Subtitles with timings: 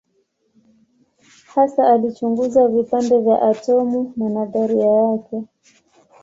[1.55, 5.43] Hasa alichunguza vipande vya atomu na nadharia yake.